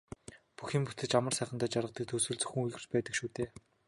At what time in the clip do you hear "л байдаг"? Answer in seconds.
2.87-3.13